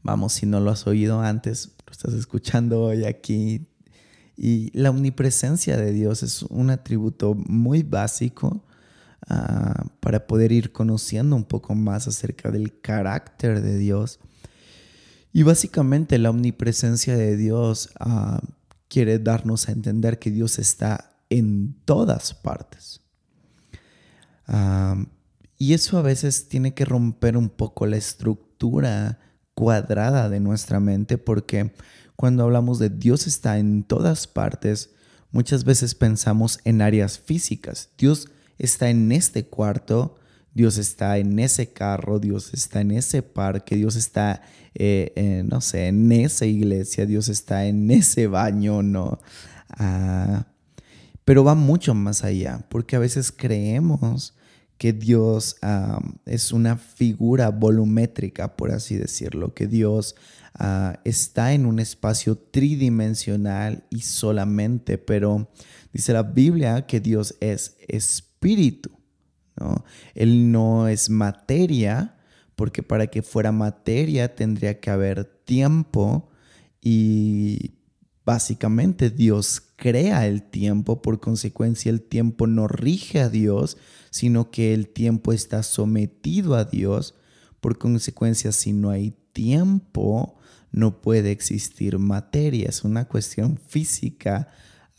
Vamos, 0.02 0.32
si 0.32 0.44
no 0.44 0.58
lo 0.58 0.72
has 0.72 0.88
oído 0.88 1.20
antes, 1.20 1.70
lo 1.86 1.92
estás 1.92 2.14
escuchando 2.14 2.82
hoy 2.82 3.04
aquí. 3.04 3.68
Y 4.36 4.76
la 4.76 4.90
omnipresencia 4.90 5.76
de 5.76 5.92
Dios 5.92 6.24
es 6.24 6.42
un 6.42 6.70
atributo 6.70 7.34
muy 7.34 7.84
básico 7.84 8.64
ah, 9.28 9.84
para 10.00 10.26
poder 10.26 10.50
ir 10.50 10.72
conociendo 10.72 11.36
un 11.36 11.44
poco 11.44 11.76
más 11.76 12.08
acerca 12.08 12.50
del 12.50 12.80
carácter 12.80 13.62
de 13.62 13.78
Dios. 13.78 14.18
Y 15.34 15.42
básicamente 15.42 16.16
la 16.16 16.30
omnipresencia 16.30 17.14
de 17.14 17.36
Dios 17.36 17.90
ah, 18.00 18.40
quiere 18.88 19.18
darnos 19.18 19.68
a 19.68 19.72
entender 19.72 20.18
que 20.18 20.30
Dios 20.30 20.58
está 20.58 21.18
en 21.28 21.74
todas 21.84 22.32
partes 22.32 23.04
y 25.58 25.72
eso 25.72 25.98
a 25.98 26.02
veces 26.02 26.48
tiene 26.48 26.74
que 26.74 26.84
romper 26.84 27.36
un 27.36 27.48
poco 27.48 27.86
la 27.86 27.96
estructura 27.96 29.18
cuadrada 29.54 30.28
de 30.28 30.40
nuestra 30.40 30.80
mente 30.80 31.16
porque 31.16 31.74
cuando 32.16 32.44
hablamos 32.44 32.78
de 32.78 32.90
Dios 32.90 33.26
está 33.26 33.58
en 33.58 33.82
todas 33.84 34.26
partes, 34.26 34.90
muchas 35.30 35.64
veces 35.64 35.94
pensamos 35.94 36.60
en 36.64 36.82
áreas 36.82 37.18
físicas. 37.18 37.90
Dios 37.98 38.28
está 38.58 38.90
en 38.90 39.10
este 39.10 39.46
cuarto, 39.46 40.16
Dios 40.54 40.78
está 40.78 41.18
en 41.18 41.38
ese 41.38 41.72
carro, 41.72 42.20
Dios 42.20 42.54
está 42.54 42.80
en 42.80 42.92
ese 42.92 43.22
parque, 43.22 43.76
Dios 43.76 43.96
está, 43.96 44.42
eh, 44.74 45.42
no 45.44 45.60
sé, 45.60 45.88
en 45.88 46.12
esa 46.12 46.46
iglesia, 46.46 47.06
Dios 47.06 47.28
está 47.28 47.66
en 47.66 47.90
ese 47.90 48.28
baño, 48.28 48.82
¿no? 48.82 49.20
Ah, 49.68 50.46
pero 51.24 51.42
va 51.42 51.54
mucho 51.54 51.94
más 51.94 52.22
allá, 52.22 52.64
porque 52.68 52.96
a 52.96 53.00
veces 53.00 53.32
creemos 53.32 54.34
que 54.78 54.92
Dios 54.92 55.56
es 56.26 56.52
una 56.52 56.76
figura 56.76 57.50
volumétrica, 57.50 58.56
por 58.56 58.72
así 58.72 58.96
decirlo, 58.96 59.54
que 59.54 59.66
Dios 59.66 60.16
ah, 60.54 61.00
está 61.04 61.52
en 61.54 61.66
un 61.66 61.78
espacio 61.80 62.36
tridimensional 62.36 63.84
y 63.90 64.00
solamente, 64.00 64.98
pero 64.98 65.48
dice 65.92 66.12
la 66.12 66.22
Biblia 66.22 66.86
que 66.86 67.00
Dios 67.00 67.36
es 67.40 67.76
espíritu, 67.88 68.90
¿no? 69.56 69.84
Él 70.14 70.52
no 70.52 70.88
es 70.88 71.10
materia, 71.10 72.16
porque 72.56 72.82
para 72.82 73.08
que 73.08 73.22
fuera 73.22 73.52
materia 73.52 74.34
tendría 74.34 74.80
que 74.80 74.90
haber 74.90 75.24
tiempo 75.24 76.30
y 76.80 77.74
Básicamente 78.24 79.10
Dios 79.10 79.62
crea 79.76 80.26
el 80.26 80.42
tiempo, 80.42 81.02
por 81.02 81.20
consecuencia 81.20 81.90
el 81.90 82.00
tiempo 82.00 82.46
no 82.46 82.68
rige 82.68 83.20
a 83.20 83.28
Dios, 83.28 83.76
sino 84.10 84.50
que 84.50 84.72
el 84.72 84.88
tiempo 84.88 85.32
está 85.32 85.62
sometido 85.62 86.54
a 86.54 86.64
Dios. 86.64 87.14
Por 87.60 87.76
consecuencia, 87.76 88.52
si 88.52 88.72
no 88.72 88.88
hay 88.88 89.14
tiempo, 89.32 90.36
no 90.70 91.02
puede 91.02 91.32
existir 91.32 91.98
materia. 91.98 92.70
Es 92.70 92.82
una 92.82 93.06
cuestión 93.06 93.58
física, 93.58 94.48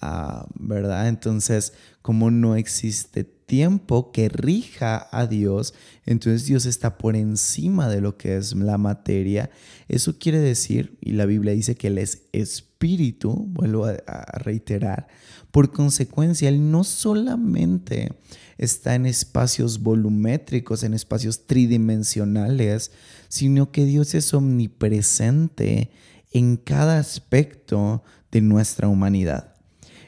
ah, 0.01 0.47
¿verdad? 0.53 1.07
Entonces, 1.07 1.73
como 2.03 2.29
no 2.29 2.55
existe 2.55 3.23
tiempo 3.45 4.11
que 4.11 4.29
rija 4.29 5.07
a 5.11 5.27
Dios, 5.27 5.73
entonces 6.05 6.45
Dios 6.45 6.65
está 6.65 6.97
por 6.97 7.15
encima 7.15 7.89
de 7.89 8.01
lo 8.01 8.17
que 8.17 8.37
es 8.37 8.55
la 8.55 8.77
materia. 8.77 9.49
Eso 9.87 10.17
quiere 10.17 10.39
decir, 10.39 10.97
y 11.01 11.11
la 11.13 11.25
Biblia 11.25 11.53
dice 11.53 11.75
que 11.75 11.87
Él 11.87 11.97
es 11.97 12.23
espíritu, 12.31 13.45
vuelvo 13.49 13.85
a, 13.85 13.95
reiterar, 14.39 15.07
por 15.51 15.71
consecuencia, 15.71 16.49
Él 16.49 16.71
no 16.71 16.83
solamente 16.83 18.13
está 18.57 18.95
en 18.95 19.05
espacios 19.05 19.81
volumétricos, 19.81 20.83
en 20.83 20.93
espacios 20.93 21.45
tridimensionales, 21.45 22.91
sino 23.29 23.71
que 23.71 23.85
Dios 23.85 24.15
es 24.15 24.33
omnipresente 24.33 25.91
en 26.31 26.57
cada 26.57 26.99
aspecto 26.99 28.03
de 28.31 28.41
nuestra 28.41 28.87
humanidad. 28.87 29.55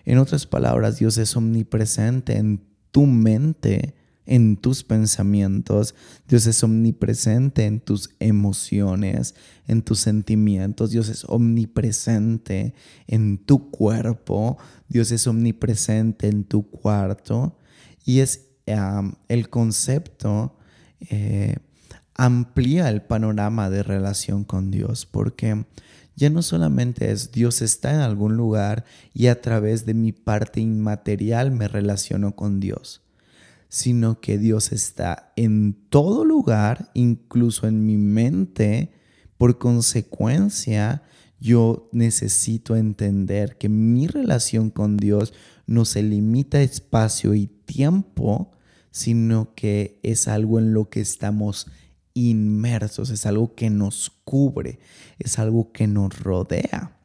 En 0.05 0.17
otras 0.17 0.45
palabras, 0.45 0.99
Dios 0.99 1.17
es 1.17 1.35
omnipresente 1.35 2.37
en 2.37 2.66
tu 2.97 3.05
mente 3.05 3.93
en 4.25 4.57
tus 4.57 4.83
pensamientos, 4.83 5.93
Dios 6.27 6.47
es 6.47 6.63
omnipresente 6.63 7.65
en 7.65 7.79
tus 7.79 8.09
emociones, 8.19 9.35
en 9.67 9.83
tus 9.83 9.99
sentimientos, 9.99 10.89
Dios 10.89 11.07
es 11.07 11.23
omnipresente 11.25 12.73
en 13.05 13.37
tu 13.37 13.69
cuerpo, 13.69 14.57
Dios 14.89 15.11
es 15.11 15.27
omnipresente 15.27 16.27
en 16.27 16.43
tu 16.43 16.67
cuarto. 16.71 17.59
Y 18.03 18.21
es 18.21 18.47
el 18.65 19.49
concepto 19.51 20.57
eh, 20.99 21.57
amplía 22.15 22.89
el 22.89 23.03
panorama 23.03 23.69
de 23.69 23.83
relación 23.83 24.43
con 24.43 24.71
Dios 24.71 25.05
porque 25.05 25.65
ya 26.17 26.29
no 26.29 26.41
solamente 26.41 27.11
es 27.11 27.31
Dios 27.31 27.61
está 27.61 27.93
en 27.93 28.01
algún 28.01 28.35
lugar 28.35 28.83
y 29.13 29.27
a 29.27 29.39
través 29.39 29.85
de 29.85 29.93
mi 29.93 30.11
parte 30.11 30.59
inmaterial 30.59 31.51
me 31.51 31.69
relaciono 31.69 32.35
con 32.35 32.59
Dios 32.59 33.07
sino 33.69 34.19
que 34.21 34.37
Dios 34.37 34.71
está 34.71 35.33
en 35.35 35.73
todo 35.89 36.25
lugar, 36.25 36.89
incluso 36.93 37.67
en 37.67 37.85
mi 37.85 37.97
mente. 37.97 38.91
Por 39.37 39.57
consecuencia, 39.57 41.03
yo 41.39 41.89
necesito 41.91 42.75
entender 42.75 43.57
que 43.57 43.69
mi 43.69 44.07
relación 44.07 44.69
con 44.69 44.97
Dios 44.97 45.33
no 45.65 45.85
se 45.85 46.01
limita 46.01 46.59
a 46.59 46.63
espacio 46.63 47.33
y 47.33 47.47
tiempo, 47.47 48.51
sino 48.91 49.53
que 49.53 49.99
es 50.01 50.27
algo 50.27 50.59
en 50.59 50.73
lo 50.73 50.89
que 50.89 51.01
estamos 51.01 51.67
inmersos, 52.17 53.09
es 53.09 53.25
algo 53.25 53.53
que 53.53 53.69
nos 53.69 54.11
cubre, 54.23 54.79
es 55.19 55.39
algo 55.39 55.71
que 55.71 55.87
nos 55.87 56.19
rodea. 56.19 56.97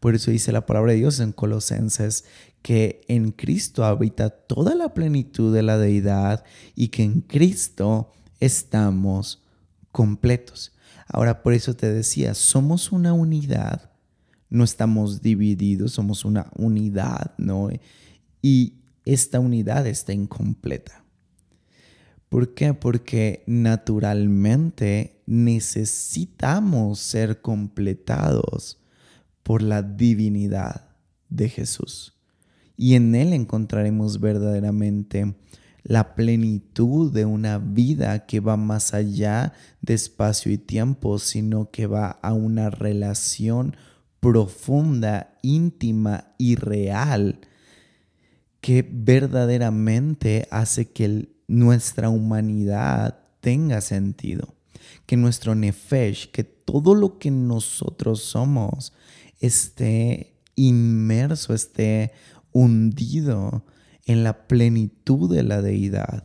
Por 0.00 0.14
eso 0.14 0.30
dice 0.30 0.52
la 0.52 0.66
palabra 0.66 0.92
de 0.92 0.98
Dios 0.98 1.20
en 1.20 1.32
Colosenses 1.32 2.24
que 2.62 3.02
en 3.08 3.30
Cristo 3.30 3.84
habita 3.84 4.30
toda 4.30 4.74
la 4.74 4.94
plenitud 4.94 5.54
de 5.54 5.62
la 5.62 5.78
deidad 5.78 6.44
y 6.74 6.88
que 6.88 7.02
en 7.02 7.20
Cristo 7.20 8.10
estamos 8.40 9.42
completos. 9.92 10.72
Ahora, 11.06 11.42
por 11.42 11.52
eso 11.52 11.74
te 11.74 11.92
decía, 11.92 12.34
somos 12.34 12.90
una 12.90 13.12
unidad, 13.12 13.90
no 14.48 14.64
estamos 14.64 15.20
divididos, 15.20 15.92
somos 15.92 16.24
una 16.24 16.50
unidad, 16.56 17.34
¿no? 17.36 17.68
Y 18.40 18.74
esta 19.04 19.40
unidad 19.40 19.86
está 19.86 20.12
incompleta. 20.12 21.03
¿Por 22.34 22.52
qué? 22.52 22.74
Porque 22.74 23.44
naturalmente 23.46 25.22
necesitamos 25.24 26.98
ser 26.98 27.40
completados 27.40 28.82
por 29.44 29.62
la 29.62 29.82
divinidad 29.82 30.96
de 31.28 31.48
Jesús 31.48 32.18
y 32.76 32.96
en 32.96 33.14
Él 33.14 33.34
encontraremos 33.34 34.18
verdaderamente 34.18 35.36
la 35.84 36.16
plenitud 36.16 37.12
de 37.12 37.24
una 37.24 37.58
vida 37.58 38.26
que 38.26 38.40
va 38.40 38.56
más 38.56 38.94
allá 38.94 39.52
de 39.80 39.94
espacio 39.94 40.50
y 40.50 40.58
tiempo, 40.58 41.20
sino 41.20 41.70
que 41.70 41.86
va 41.86 42.10
a 42.20 42.32
una 42.32 42.68
relación 42.68 43.76
profunda, 44.18 45.38
íntima 45.42 46.34
y 46.36 46.56
real 46.56 47.38
que 48.60 48.84
verdaderamente 48.90 50.48
hace 50.50 50.90
que 50.90 51.33
nuestra 51.46 52.08
humanidad 52.08 53.18
tenga 53.40 53.80
sentido, 53.80 54.54
que 55.06 55.16
nuestro 55.16 55.54
nefesh, 55.54 56.30
que 56.30 56.44
todo 56.44 56.94
lo 56.94 57.18
que 57.18 57.30
nosotros 57.30 58.22
somos 58.22 58.92
esté 59.40 60.34
inmerso, 60.56 61.54
esté 61.54 62.12
hundido 62.52 63.64
en 64.06 64.24
la 64.24 64.46
plenitud 64.46 65.34
de 65.34 65.42
la 65.42 65.62
deidad. 65.62 66.24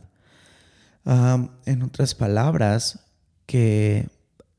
en 1.04 1.82
otras 1.82 2.14
palabras, 2.14 3.00
que 3.46 4.08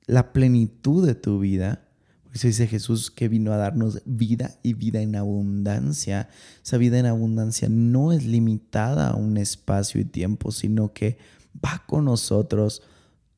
la 0.05 0.33
plenitud 0.33 1.05
de 1.05 1.15
tu 1.15 1.39
vida, 1.39 1.87
dice 2.33 2.67
Jesús 2.67 3.11
que 3.11 3.27
vino 3.27 3.51
a 3.51 3.57
darnos 3.57 4.01
vida 4.05 4.57
y 4.63 4.73
vida 4.73 5.01
en 5.01 5.15
abundancia. 5.15 6.29
Esa 6.63 6.77
vida 6.77 6.97
en 6.97 7.05
abundancia 7.05 7.67
no 7.69 8.13
es 8.13 8.25
limitada 8.25 9.09
a 9.09 9.15
un 9.15 9.37
espacio 9.37 9.99
y 9.99 10.05
tiempo, 10.05 10.51
sino 10.51 10.93
que 10.93 11.17
va 11.63 11.83
con 11.87 12.05
nosotros 12.05 12.83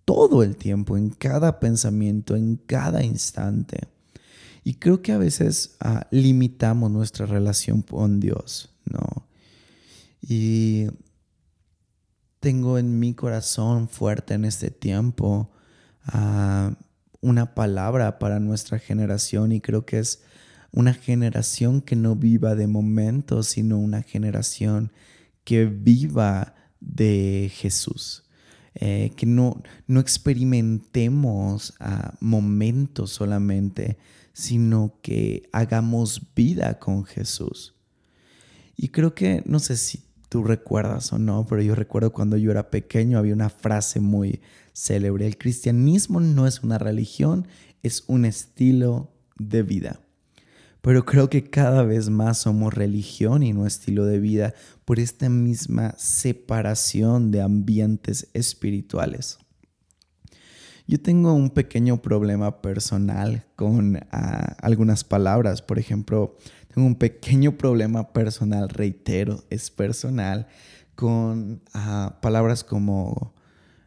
todo 0.05 0.43
el 0.43 0.57
tiempo, 0.57 0.97
en 0.97 1.09
cada 1.09 1.59
pensamiento, 1.59 2.35
en 2.35 2.57
cada 2.57 3.03
instante. 3.03 3.87
Y 4.63 4.75
creo 4.75 5.01
que 5.01 5.11
a 5.11 5.17
veces 5.17 5.75
ah, 5.79 6.07
limitamos 6.11 6.91
nuestra 6.91 7.25
relación 7.25 7.81
con 7.81 8.19
Dios, 8.19 8.69
¿no? 8.85 9.27
Y 10.21 10.87
tengo 12.39 12.77
en 12.77 12.99
mi 12.99 13.13
corazón 13.13 13.89
fuerte 13.89 14.35
en 14.35 14.45
este 14.45 14.69
tiempo 14.69 15.49
ah, 16.05 16.75
una 17.23 17.55
palabra 17.55 18.19
para 18.19 18.39
nuestra 18.39 18.77
generación 18.77 19.51
y 19.51 19.61
creo 19.61 19.85
que 19.85 19.99
es 19.99 20.21
una 20.71 20.93
generación 20.93 21.81
que 21.81 21.95
no 21.95 22.15
viva 22.15 22.53
de 22.55 22.67
momentos, 22.67 23.47
sino 23.47 23.79
una 23.79 24.03
generación 24.03 24.91
que 25.43 25.65
viva 25.65 26.55
de 26.79 27.51
Jesús. 27.53 28.23
Eh, 28.75 29.11
que 29.15 29.27
no, 29.27 29.61
no 29.85 29.99
experimentemos 29.99 31.75
ah, 31.79 32.15
momentos 32.19 33.11
solamente, 33.11 33.97
sino 34.33 34.97
que 35.03 35.47
hagamos 35.51 36.33
vida 36.35 36.79
con 36.79 37.05
Jesús. 37.05 37.75
Y 38.75 38.89
creo 38.89 39.13
que, 39.13 39.43
no 39.45 39.59
sé 39.59 39.77
si 39.77 40.03
tú 40.33 40.43
recuerdas 40.43 41.13
o 41.13 41.19
no, 41.19 41.45
pero 41.45 41.61
yo 41.61 41.75
recuerdo 41.75 42.11
cuando 42.11 42.37
yo 42.37 42.49
era 42.49 42.71
pequeño 42.71 43.19
había 43.19 43.35
una 43.35 43.51
frase 43.51 43.99
muy 43.99 44.41
célebre. 44.73 45.27
El 45.27 45.37
cristianismo 45.37 46.19
no 46.19 46.47
es 46.47 46.63
una 46.63 46.79
religión, 46.79 47.47
es 47.83 48.03
un 48.07 48.25
estilo 48.25 49.11
de 49.37 49.61
vida. 49.61 49.99
Pero 50.81 51.05
creo 51.05 51.29
que 51.29 51.51
cada 51.51 51.83
vez 51.83 52.09
más 52.09 52.39
somos 52.39 52.73
religión 52.73 53.43
y 53.43 53.53
no 53.53 53.67
estilo 53.67 54.07
de 54.07 54.19
vida 54.19 54.55
por 54.85 54.99
esta 54.99 55.29
misma 55.29 55.93
separación 55.99 57.29
de 57.29 57.43
ambientes 57.43 58.27
espirituales. 58.33 59.37
Yo 60.85 60.99
tengo 60.99 61.33
un 61.33 61.49
pequeño 61.49 62.01
problema 62.01 62.61
personal 62.61 63.45
con 63.55 64.01
ah, 64.11 64.57
algunas 64.61 65.03
palabras. 65.03 65.61
Por 65.61 65.79
ejemplo, 65.79 66.35
tengo 66.73 66.85
un 66.85 66.95
pequeño 66.95 67.57
problema 67.57 68.11
personal, 68.11 68.67
reitero, 68.69 69.43
es 69.49 69.71
personal, 69.71 70.47
con 70.95 71.61
ah, 71.73 72.17
palabras 72.21 72.63
como 72.63 73.33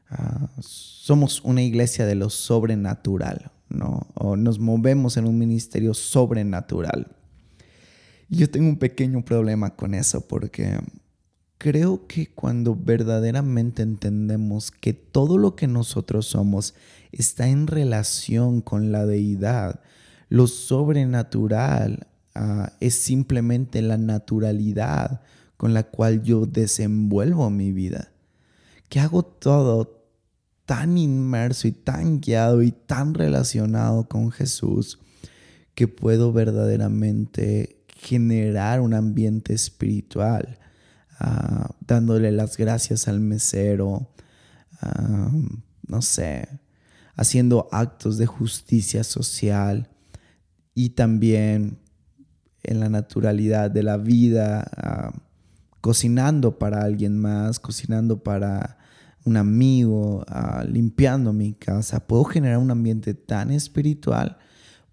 ah, 0.08 0.48
somos 0.60 1.42
una 1.42 1.62
iglesia 1.62 2.06
de 2.06 2.14
lo 2.14 2.30
sobrenatural, 2.30 3.50
¿no? 3.68 4.06
O 4.14 4.36
nos 4.36 4.58
movemos 4.58 5.18
en 5.18 5.26
un 5.26 5.38
ministerio 5.38 5.92
sobrenatural. 5.92 7.08
Yo 8.28 8.50
tengo 8.50 8.68
un 8.68 8.78
pequeño 8.78 9.24
problema 9.24 9.76
con 9.76 9.94
eso 9.94 10.26
porque 10.26 10.78
creo 11.58 12.06
que 12.06 12.28
cuando 12.28 12.76
verdaderamente 12.76 13.82
entendemos 13.82 14.70
que 14.70 14.92
todo 14.92 15.38
lo 15.38 15.56
que 15.56 15.66
nosotros 15.66 16.26
somos 16.26 16.74
está 17.12 17.48
en 17.48 17.66
relación 17.66 18.60
con 18.60 18.92
la 18.92 19.06
deidad, 19.06 19.80
lo 20.28 20.46
sobrenatural 20.46 22.06
ah, 22.34 22.72
es 22.80 22.94
simplemente 22.94 23.80
la 23.82 23.96
naturalidad 23.96 25.22
con 25.56 25.72
la 25.72 25.84
cual 25.84 26.22
yo 26.22 26.46
desenvuelvo 26.46 27.48
mi 27.48 27.72
vida. 27.72 28.12
Que 28.88 29.00
hago 29.00 29.24
todo 29.24 30.04
tan 30.66 30.98
inmerso 30.98 31.68
y 31.68 31.72
tan 31.72 32.20
guiado 32.20 32.62
y 32.62 32.72
tan 32.72 33.14
relacionado 33.14 34.08
con 34.08 34.30
Jesús 34.30 34.98
que 35.74 35.88
puedo 35.88 36.32
verdaderamente 36.32 37.84
generar 37.88 38.80
un 38.80 38.94
ambiente 38.94 39.54
espiritual 39.54 40.58
Ah, 41.18 41.70
dándole 41.80 42.30
las 42.30 42.56
gracias 42.56 43.08
al 43.08 43.20
mesero, 43.20 44.10
ah, 44.82 45.30
no 45.86 46.02
sé, 46.02 46.48
haciendo 47.14 47.68
actos 47.72 48.18
de 48.18 48.26
justicia 48.26 49.02
social 49.02 49.88
y 50.74 50.90
también 50.90 51.78
en 52.62 52.80
la 52.80 52.90
naturalidad 52.90 53.70
de 53.70 53.82
la 53.82 53.96
vida, 53.96 54.70
ah, 54.76 55.12
cocinando 55.80 56.58
para 56.58 56.82
alguien 56.82 57.18
más, 57.18 57.60
cocinando 57.60 58.22
para 58.22 58.78
un 59.24 59.36
amigo, 59.36 60.24
limpiando 60.68 61.32
mi 61.32 61.52
casa. 61.54 62.06
Puedo 62.06 62.24
generar 62.24 62.58
un 62.58 62.70
ambiente 62.70 63.14
tan 63.14 63.50
espiritual 63.50 64.38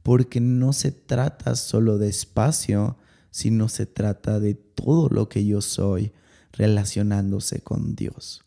porque 0.03 0.39
no 0.39 0.73
se 0.73 0.91
trata 0.91 1.55
solo 1.55 1.97
de 1.97 2.09
espacio, 2.09 2.97
sino 3.33 3.67
se 3.67 3.87
trata 3.87 4.39
de 4.39 4.53
todo 4.53 5.09
lo 5.09 5.27
que 5.27 5.43
yo 5.43 5.59
soy 5.59 6.11
relacionándose 6.51 7.61
con 7.61 7.95
Dios. 7.95 8.45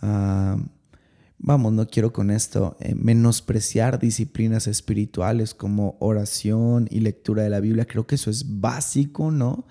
Ah, 0.00 0.56
vamos, 1.36 1.72
no 1.72 1.88
quiero 1.88 2.12
con 2.12 2.30
esto 2.30 2.76
eh, 2.78 2.94
menospreciar 2.94 3.98
disciplinas 3.98 4.68
espirituales 4.68 5.52
como 5.52 5.96
oración 5.98 6.86
y 6.92 7.00
lectura 7.00 7.42
de 7.42 7.50
la 7.50 7.58
Biblia. 7.58 7.86
Creo 7.86 8.06
que 8.06 8.14
eso 8.14 8.30
es 8.30 8.60
básico, 8.60 9.32
¿no? 9.32 9.66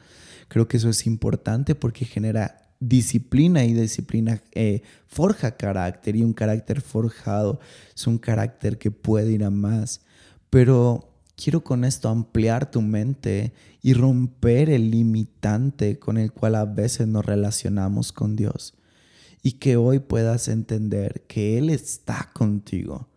Creo 0.50 0.68
que 0.68 0.76
eso 0.76 0.90
es 0.90 1.08
importante 1.08 1.74
porque 1.74 2.04
genera 2.04 2.74
disciplina 2.82 3.63
y 3.63 3.74
disciplina 3.74 4.44
eh, 4.52 4.82
forja 5.08 5.56
carácter 5.56 6.18
y 6.18 6.24
un 6.24 6.34
carácter 6.34 6.82
forjado 6.82 7.62
es 7.96 8.06
un 8.06 8.18
carácter 8.18 8.78
que 8.78 8.92
puede 8.92 9.32
ir 9.32 9.46
a 9.46 9.50
más. 9.50 10.02
Pero 10.50 11.16
quiero 11.41 11.63
con 11.63 11.86
esto 11.86 12.10
ampliar 12.10 12.69
tu 12.69 12.82
mente 12.82 13.54
y 13.82 13.93
romper 13.93 14.69
el 14.69 14.91
limitante 14.91 16.00
con 16.00 16.17
el 16.17 16.34
cual 16.34 16.56
a 16.56 16.65
veces 16.65 17.08
nos 17.08 17.26
relacionamos 17.26 18.12
con 18.12 18.36
Dios. 18.36 18.73
Y 19.41 19.54
que 19.54 19.78
hoy 19.78 20.00
puedas 20.00 20.50
entender 20.50 21.23
que 21.28 21.58
Él 21.58 21.69
está 21.69 22.32
contigo 22.34 23.08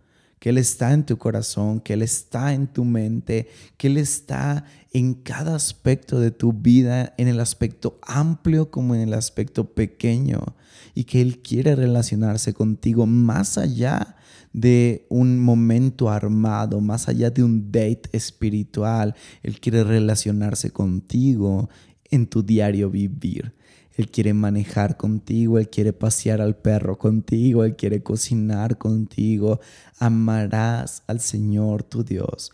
que 0.41 0.49
Él 0.49 0.59
está 0.59 0.93
en 0.93 1.05
tu 1.05 1.19
corazón, 1.19 1.81
que 1.81 1.93
Él 1.93 2.03
está 2.03 2.55
en 2.55 2.67
tu 2.67 2.85
mente, 2.85 3.49
que 3.77 3.87
Él 3.89 3.99
está 3.99 4.65
en 4.91 5.15
cada 5.15 5.55
aspecto 5.55 6.19
de 6.19 6.31
tu 6.31 6.55
vida, 6.55 7.15
en 7.19 7.29
el 7.29 7.39
aspecto 7.41 8.01
amplio 8.03 8.71
como 8.71 8.95
en 8.95 9.03
el 9.03 9.15
aspecto 9.15 9.75
pequeño, 9.75 10.57
y 10.95 11.05
que 11.05 11.21
Él 11.21 11.43
quiere 11.43 11.77
relacionarse 11.77 12.55
contigo 12.55 13.07
más 13.07 13.59
allá 13.59 14.17
de 14.53 15.07
un 15.09 15.39
momento 15.39 16.11
armado, 16.11 16.81
más 16.81 17.09
allá 17.09 17.31
de 17.31 17.45
un 17.45 17.71
date 17.71 18.03
espiritual. 18.13 19.15
Él 19.43 19.61
quiere 19.61 19.85
relacionarse 19.85 20.71
contigo 20.71 21.69
en 22.11 22.27
tu 22.27 22.43
diario 22.43 22.91
vivir. 22.91 23.55
Él 23.97 24.11
quiere 24.11 24.33
manejar 24.33 24.97
contigo, 24.97 25.59
Él 25.59 25.69
quiere 25.69 25.93
pasear 25.93 26.41
al 26.41 26.57
perro 26.57 26.97
contigo, 26.99 27.65
Él 27.65 27.77
quiere 27.77 28.03
cocinar 28.03 28.79
contigo. 28.79 29.61
Amarás 29.99 31.03
al 31.07 31.21
Señor 31.21 31.83
tu 31.83 32.03
Dios 32.03 32.51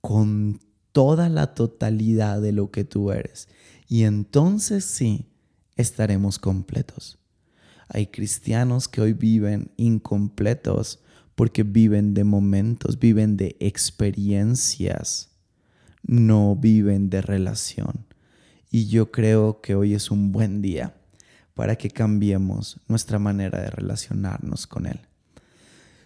con 0.00 0.60
toda 0.92 1.28
la 1.28 1.54
totalidad 1.54 2.40
de 2.40 2.52
lo 2.52 2.70
que 2.70 2.84
tú 2.84 3.10
eres. 3.10 3.48
Y 3.88 4.04
entonces 4.04 4.84
sí, 4.84 5.26
estaremos 5.76 6.38
completos. 6.38 7.18
Hay 7.88 8.06
cristianos 8.06 8.88
que 8.88 9.00
hoy 9.00 9.12
viven 9.12 9.72
incompletos 9.76 11.00
porque 11.36 11.62
viven 11.62 12.14
de 12.14 12.24
momentos, 12.24 12.98
viven 12.98 13.36
de 13.36 13.56
experiencias, 13.60 15.28
no 16.02 16.56
viven 16.56 17.10
de 17.10 17.20
relación. 17.20 18.06
Y 18.70 18.86
yo 18.86 19.12
creo 19.12 19.60
que 19.60 19.74
hoy 19.74 19.94
es 19.94 20.10
un 20.10 20.32
buen 20.32 20.62
día 20.62 20.94
para 21.54 21.76
que 21.76 21.90
cambiemos 21.90 22.80
nuestra 22.88 23.18
manera 23.18 23.60
de 23.60 23.70
relacionarnos 23.70 24.66
con 24.66 24.86
Él. 24.86 25.00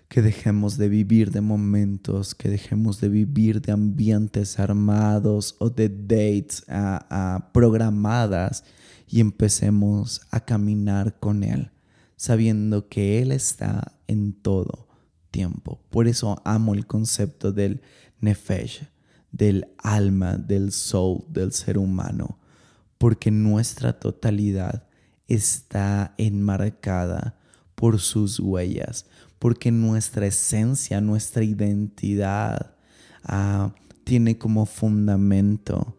Que 0.09 0.21
dejemos 0.21 0.77
de 0.77 0.89
vivir 0.89 1.31
de 1.31 1.41
momentos, 1.41 2.35
que 2.35 2.49
dejemos 2.49 3.01
de 3.01 3.09
vivir 3.09 3.63
de 3.63 3.71
ambientes 3.71 4.59
armados 4.59 5.55
o 5.61 5.71
de 5.71 5.89
dates 5.89 6.65
programadas 7.53 8.65
y 9.07 9.21
empecemos 9.21 10.23
a 10.33 10.41
caminar 10.41 11.21
con 11.21 11.45
Él, 11.45 11.71
sabiendo 12.17 12.89
que 12.89 13.23
Él 13.23 13.31
está 13.31 13.93
en 14.09 14.33
todo 14.33 14.90
tiempo. 15.31 15.81
Por 15.91 16.09
eso 16.09 16.41
amo 16.45 16.75
el 16.75 16.87
concepto 16.87 17.53
del 17.53 17.83
nefesh, 18.21 18.83
del 19.33 19.69
alma, 19.79 20.37
del 20.37 20.73
soul, 20.73 21.25
del 21.29 21.53
ser 21.53 21.79
humano 21.79 22.41
porque 23.01 23.31
nuestra 23.31 23.99
totalidad 23.99 24.87
está 25.27 26.15
enmarcada 26.19 27.41
por 27.75 27.99
sus 27.99 28.39
huellas, 28.39 29.07
porque 29.39 29.73
nuestra 29.73 30.27
esencia, 30.27 31.01
nuestra 31.01 31.43
identidad 31.43 32.77
ah, 33.25 33.75
tiene 34.05 34.37
como 34.37 34.67
fundamento 34.67 35.99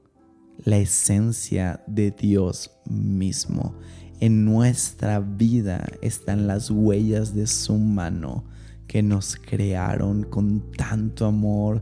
la 0.63 0.77
esencia 0.77 1.83
de 1.87 2.11
Dios 2.11 2.69
mismo. 2.85 3.75
En 4.19 4.45
nuestra 4.45 5.21
vida 5.21 5.87
están 6.03 6.45
las 6.45 6.69
huellas 6.69 7.33
de 7.33 7.47
su 7.47 7.79
mano 7.79 8.43
que 8.91 9.01
nos 9.01 9.37
crearon 9.37 10.23
con 10.23 10.73
tanto 10.73 11.25
amor, 11.25 11.81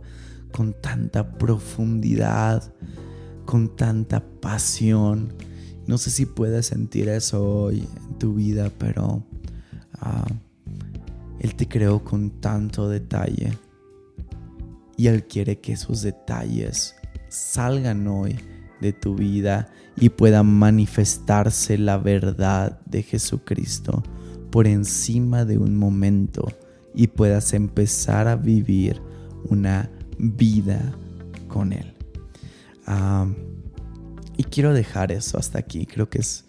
con 0.51 0.73
tanta 0.79 1.39
profundidad 1.39 2.71
con 3.49 3.75
tanta 3.75 4.23
pasión. 4.41 5.33
No 5.87 5.97
sé 5.97 6.11
si 6.11 6.27
puedes 6.27 6.67
sentir 6.67 7.09
eso 7.09 7.43
hoy 7.43 7.79
en 7.79 8.19
tu 8.19 8.35
vida, 8.35 8.71
pero 8.77 9.23
ah, 10.01 10.27
Él 11.39 11.55
te 11.55 11.67
creó 11.67 12.03
con 12.03 12.29
tanto 12.29 12.87
detalle. 12.87 13.57
Y 14.97 15.07
Él 15.07 15.23
quiere 15.23 15.59
que 15.59 15.71
esos 15.73 16.03
detalles 16.03 16.93
salgan 17.29 18.07
hoy 18.07 18.35
de 18.81 18.93
tu 18.93 19.15
vida 19.15 19.67
y 19.97 20.09
pueda 20.09 20.43
manifestarse 20.43 21.79
la 21.79 21.97
verdad 21.97 22.79
de 22.85 23.01
Jesucristo 23.01 24.03
por 24.51 24.67
encima 24.67 25.43
de 25.43 25.57
un 25.57 25.75
momento 25.75 26.49
y 26.99 27.07
puedas 27.07 27.53
empezar 27.53 28.27
a 28.27 28.35
vivir 28.35 29.01
una 29.49 29.89
vida 30.17 30.93
con 31.47 31.71
Él 31.71 31.95
y 34.37 34.43
quiero 34.43 34.73
dejar 34.73 35.11
eso 35.11 35.37
hasta 35.37 35.59
aquí. 35.59 35.85
Creo 35.85 36.09
que 36.09 36.19
es 36.19 36.45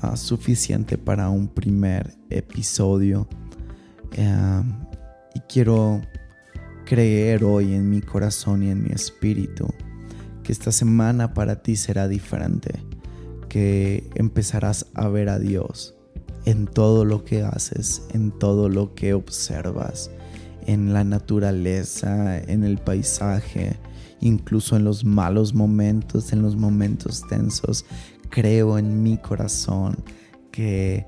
ah, 0.00 0.16
suficiente 0.16 0.98
para 0.98 1.28
un 1.28 1.48
primer 1.48 2.14
episodio. 2.30 3.28
y 5.34 5.40
quiero 5.48 6.00
creer 6.84 7.44
hoy 7.44 7.74
en 7.74 7.90
mi 7.90 8.00
corazón 8.00 8.62
y 8.62 8.70
en 8.70 8.82
mi 8.82 8.90
espíritu 8.90 9.66
que 10.42 10.52
esta 10.52 10.70
semana 10.70 11.34
para 11.34 11.62
ti 11.62 11.76
será 11.76 12.08
diferente. 12.08 12.82
Que 13.48 14.10
empezarás 14.14 14.86
a 14.94 15.08
ver 15.08 15.28
a 15.28 15.38
Dios 15.38 15.93
en 16.44 16.66
todo 16.66 17.04
lo 17.04 17.24
que 17.24 17.42
haces, 17.42 18.02
en 18.12 18.30
todo 18.30 18.68
lo 18.68 18.94
que 18.94 19.14
observas, 19.14 20.10
en 20.66 20.92
la 20.92 21.04
naturaleza, 21.04 22.38
en 22.38 22.64
el 22.64 22.78
paisaje, 22.78 23.76
incluso 24.20 24.76
en 24.76 24.84
los 24.84 25.04
malos 25.04 25.54
momentos, 25.54 26.32
en 26.32 26.42
los 26.42 26.56
momentos 26.56 27.22
tensos. 27.28 27.84
Creo 28.30 28.78
en 28.78 29.02
mi 29.02 29.16
corazón 29.18 29.96
que 30.50 31.06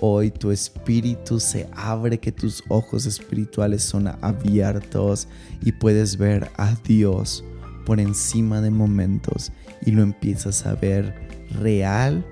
hoy 0.00 0.30
tu 0.30 0.50
espíritu 0.50 1.40
se 1.40 1.68
abre, 1.72 2.18
que 2.18 2.32
tus 2.32 2.62
ojos 2.68 3.06
espirituales 3.06 3.82
son 3.82 4.08
abiertos 4.20 5.28
y 5.62 5.72
puedes 5.72 6.16
ver 6.16 6.50
a 6.56 6.74
Dios 6.86 7.44
por 7.86 7.98
encima 7.98 8.60
de 8.60 8.70
momentos 8.70 9.52
y 9.84 9.90
lo 9.90 10.02
empiezas 10.02 10.66
a 10.66 10.74
ver 10.74 11.14
real, 11.50 12.24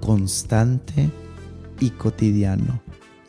constante 0.00 1.10
y 1.80 1.90
cotidiano 1.90 2.80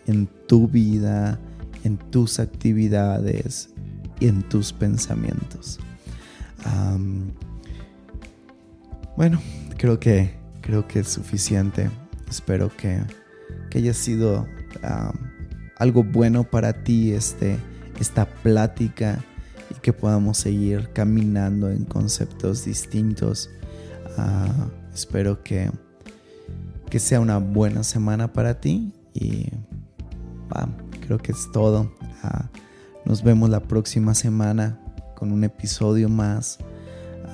en 0.08 0.28
tu 0.48 0.68
vida, 0.68 1.40
en 1.84 1.98
tus 1.98 2.40
actividades 2.40 3.70
y 4.20 4.28
en 4.28 4.44
tus 4.44 4.72
pensamientos 4.72 5.80
bueno, 9.16 9.40
creo 9.78 10.00
que, 10.00 10.36
creo 10.62 10.88
que 10.88 11.00
es 11.00 11.10
suficiente. 11.10 11.90
Espero 12.30 12.70
que, 12.76 13.02
que 13.70 13.78
haya 13.80 13.94
sido 13.94 14.48
algo 15.78 16.04
bueno 16.04 16.44
para 16.44 16.84
ti 16.84 17.12
este, 17.12 17.58
esta 18.00 18.26
plática 18.26 19.24
y 19.70 19.80
que 19.80 19.94
podamos 19.94 20.38
seguir 20.38 20.90
caminando 20.94 21.70
en 21.70 21.86
conceptos 21.86 22.66
distintos. 22.66 23.50
Ah, 24.18 24.70
espero 24.94 25.44
que, 25.44 25.72
que 26.96 27.00
sea 27.02 27.20
una 27.20 27.40
buena 27.40 27.84
semana 27.84 28.32
para 28.32 28.62
ti 28.62 28.94
y 29.14 29.50
creo 31.06 31.18
que 31.18 31.34
es 31.34 31.52
todo. 31.52 31.92
Ah, 32.24 32.50
nos 33.04 33.22
vemos 33.22 33.50
la 33.50 33.60
próxima 33.60 34.14
semana 34.16 34.80
con 35.14 35.34
un 35.34 35.44
episodio 35.44 36.08
más. 36.08 36.58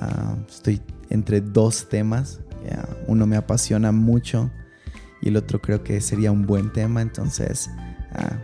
Ah, 0.00 0.34
estoy 0.48 0.82
entre 1.10 1.40
dos 1.40 1.88
temas. 1.88 2.40
uno 3.06 3.24
me 3.24 3.36
apasiona 3.36 3.92
mucho 3.92 4.50
y 5.20 5.28
el 5.28 5.36
otro 5.36 5.62
creo 5.62 5.84
que 5.84 6.00
sería 6.00 6.32
un 6.32 6.44
buen 6.44 6.72
tema. 6.72 7.00
Entonces, 7.00 7.70
uh, 8.16 8.34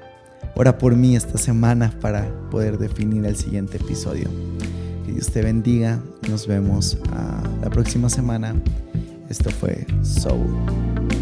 ora 0.55 0.79
por 0.79 0.95
mí 0.95 1.17
esta 1.17 1.37
semana 1.37 1.93
para 2.01 2.31
poder 2.49 2.79
definir 2.79 3.27
el 3.27 3.35
siguiente 3.35 3.79
episodio. 3.79 4.29
Que 5.05 5.15
Dios 5.15 5.33
te 5.33 5.43
bendiga. 5.43 6.01
Nos 6.31 6.47
vemos 6.47 6.97
la 7.61 7.71
próxima 7.71 8.09
semana. 8.09 8.55
Esto 9.29 9.51
fue 9.51 9.87
Soul. 10.03 11.18